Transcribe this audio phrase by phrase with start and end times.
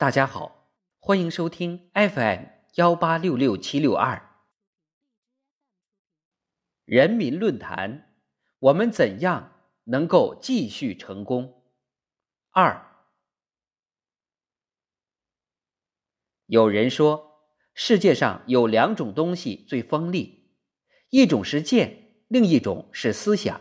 [0.00, 2.44] 大家好，欢迎收听 FM
[2.76, 4.34] 幺八六六七六二
[6.86, 8.16] 人民论坛。
[8.60, 9.52] 我们怎样
[9.84, 11.62] 能够继续成功？
[12.48, 12.82] 二，
[16.46, 20.56] 有人说，世界上有两种东西最锋利，
[21.10, 23.60] 一种是剑，另一种是思想，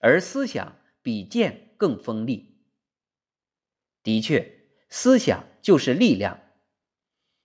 [0.00, 2.60] 而思想比剑更锋利。
[4.02, 4.59] 的确，
[4.90, 6.40] 思想就是力量。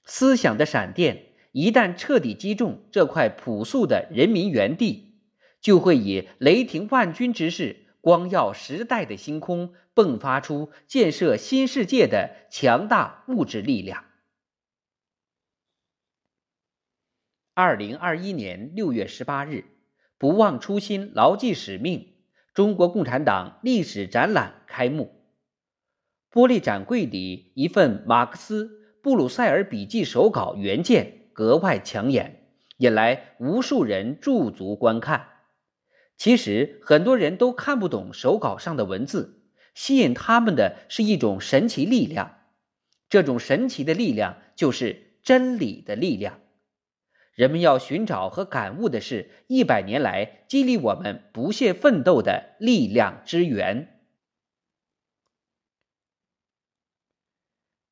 [0.03, 5.03] 思想的闪电一旦彻底击中这块朴素的人民原地。
[5.61, 14.05] 就会以雷霆万钧之势，光耀时代的星空，迸发出建设新世界的强大物质力量。
[17.55, 19.65] 二零二一年六月十八日，
[20.19, 22.13] 不忘初心，牢记使命，
[22.53, 25.24] 中国共产党历史展览开幕。
[26.35, 28.65] 玻璃展柜里，一份马克思·
[29.01, 35.27] 布鲁塞尔笔记手稿原件格外抢眼，引来无数人驻足观看。
[36.17, 42.39] 其实很多人都看不懂手稿上的文字，吸引他们的是一种神奇力量。
[43.07, 46.41] 这种神奇的力量就是真理的力量。
[47.33, 53.94] 人们要寻找和感悟的是一百年来激励我们不懈奋斗的力量之源。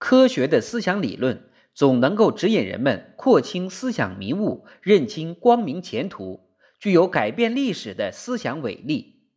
[0.05, 6.41] 科学的思想理论总能够指引人们廓清思想迷雾，认清光明前途。
[6.77, 9.29] 具有改变历史的思想伟力。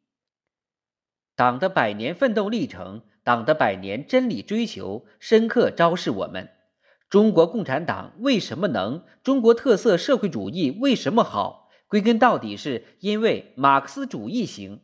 [1.37, 6.48] 党的百年奋斗历程，党的百年真理追求，深刻昭示我们：
[7.09, 11.69] 中国共产党为什么能，中国特色社会主义为什么好？
[11.87, 14.81] 归根到底，是因为马克思主义行。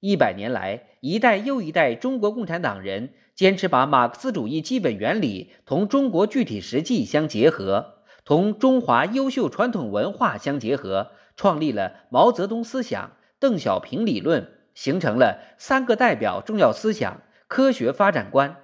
[0.00, 11.12] 一百年来，一代又一代中国共产党人坚持把马克思主义基本原理同中国具体实际相结合，同中华优秀传统文化相结合。
[11.36, 18.56] 创立了毛泽东思想、邓小平理论，形成了三个代表重要思想、科学发展观，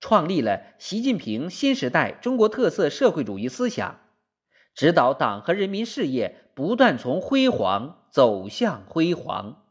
[0.00, 4.00] 创立了习近平新时代中国特色社会主义思想，
[4.74, 9.62] 指导党和人民事业不断从辉煌走向辉煌。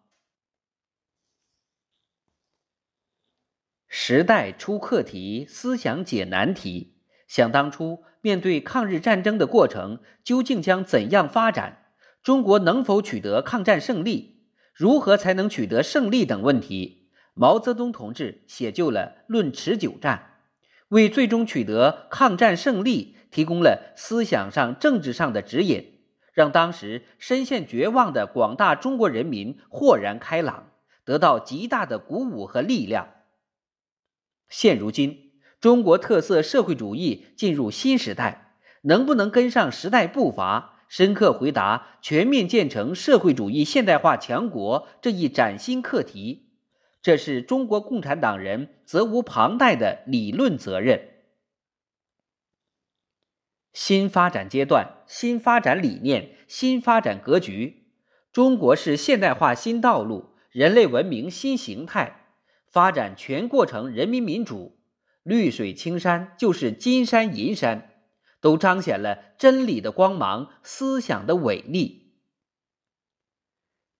[3.99, 6.93] 时代出课题，思想解难题。
[7.27, 11.85] 想当初，面对抗日战争的过程，究竟将怎样发展？
[12.21, 14.43] 中国能否取得抗战胜利？
[14.75, 20.17] 如何才能取得胜利等问题，毛泽东同志写就了《论持久战》，
[20.89, 26.01] 为最终取得抗战胜利提供了思想上、政治上的指引，
[26.33, 30.67] 让当时深陷绝望的广大中国人民豁然开朗，
[31.03, 33.07] 得到极大的鼓舞和力量。
[34.49, 40.73] 现如今，中国特色社会主义进入新时代，能不能跟上时代步伐？
[40.87, 46.47] 深刻回答全面建成社会主义现代化强国这一崭新课题，
[47.01, 51.09] 这是中国共产党人责无旁贷的理论责任。
[53.73, 57.91] 新发展阶段、新发展理念、新发展格局，
[58.31, 62.26] 中国是现代化新道路、人类文明新形态、
[62.71, 64.77] 发展全过程人民民主，
[65.23, 67.93] 绿水青山就是金山银山。
[68.39, 72.13] 都彰显了真理的光芒、思想的伟力。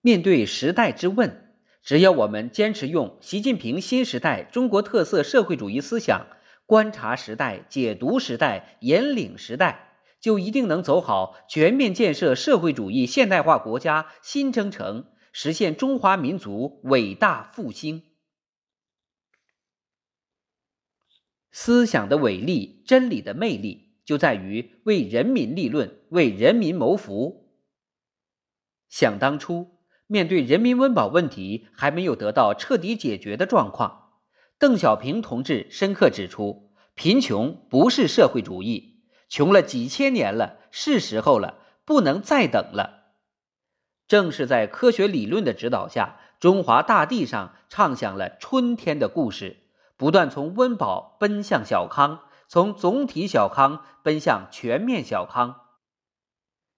[0.00, 6.28] 面对时代之问，只要我们坚持用习近平新时代中国特色社会主义思想
[6.66, 18.04] 观察时代、解读时代、引领时代，就一定能走好全面建设社会主义现代化国家新征程，实现中华民族伟大复兴。
[21.50, 23.86] 思想的伟力，真理的魅力。
[24.04, 27.52] 就在于为人民立论，为人民谋福。
[28.88, 34.14] 想当初，面对人民温饱问题还没有得到彻底解决的状况，
[34.58, 43.12] 邓小平同志深刻指出：贫穷不是社会主义，穷了几千年了，是时候了，不能再等了。
[44.06, 49.67] 正是在科学理论的指导下，中华大地上唱响了春天的故事，
[49.98, 52.20] 不断从温饱奔向小康。
[52.50, 55.66] 从总体小康奔向全面小康。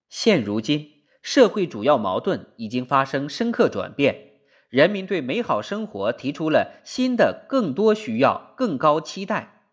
[0.09, 4.33] 现如今，社会主要矛盾已经发生深刻转变，
[4.69, 9.69] 人民对美好生活提出了新的、更多需要、更高期待。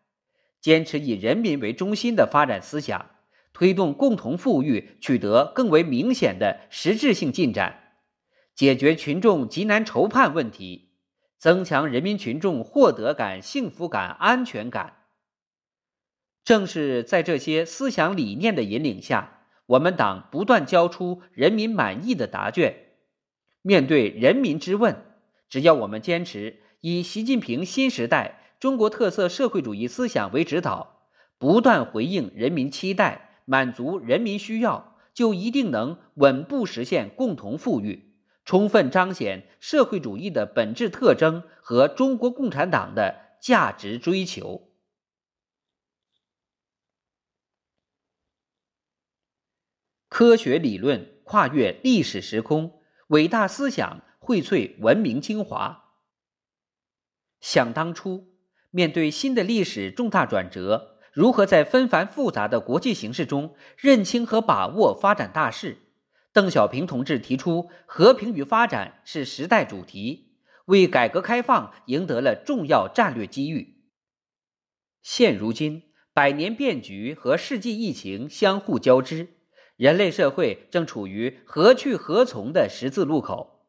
[0.62, 3.10] 坚持以人民为中心的发展思想，
[3.52, 7.96] 推动共同富裕取得更为明显的实质性进展，
[8.54, 10.87] 解决群众急难愁盼问题，
[11.38, 14.94] 增强人民群众获得感、幸福感、安全感。
[16.44, 22.75] 正是在这些思想理念的引领下，我们党不断交出人民满意的答卷。
[23.62, 24.95] 面对人民之问，
[25.50, 31.01] 只要我们坚持以习近平新时代中国特色社会主义思想为指导，
[31.38, 38.06] 不断回应人民期待，满足人民需要，就一定能稳步实现共同富裕，
[38.48, 44.72] 充分彰显社会主义的本质特征和中国共产党的价值追求。
[50.08, 55.98] 科学理论跨越历史时空，伟大思想荟萃文明精华。
[57.42, 58.34] 想当初，
[58.72, 65.87] 面对新的历史重大转折，如何在纷繁复杂的国际形势中认清和把握发展大势？
[66.38, 70.36] 邓小平同志提出“和平与发展是时代主题”，
[70.66, 73.81] 为改革开放赢得了重要战略机遇。
[75.01, 75.81] 现如今，
[76.13, 79.30] 百年变局和世纪疫情相互交织。
[79.78, 83.66] 人类社会正处于何去何从的十字路口，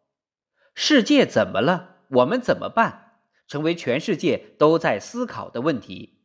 [0.75, 1.97] 世界怎么了？
[2.09, 3.13] 我们怎么办？
[3.47, 6.19] 成为全世界都在思考的问题。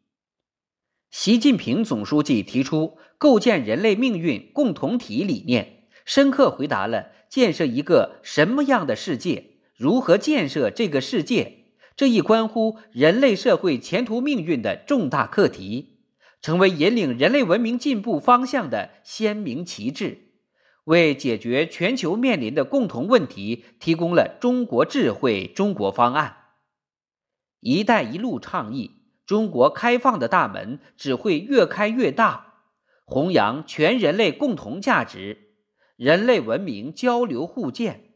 [1.09, 11.65] 习近平总书记提出构建人类命运共同体理念，深刻回答了建设一个什么样的世界、如何建设这个世界
[11.95, 15.91] 这一关乎人类社会前途命运的重大课题。
[16.41, 20.33] 成为引领人类文明进步方向的鲜明旗帜，
[20.83, 26.35] 为解决全球面临的共同问题提供了中国智慧、中国方案。
[27.61, 32.55] “一带一路”倡议，中国开放的大门只会越开越大，
[33.05, 35.42] 弘扬全人类共同价值，
[36.03, 38.11] 人类文明交流互鉴。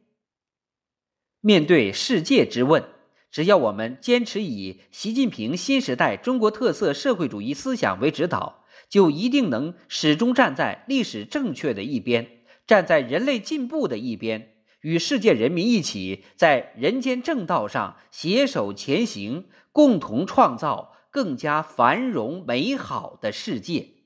[1.39, 2.83] 面对世界之问。
[3.31, 23.96] 只要我们坚持以习近平新时代中国特色社会主义思想为指导，就一定能始终站在历史正确的一边，站在人类进步的一边，与世界人民一起在人间正道上携手前行，共同创造更加繁荣美好的世界。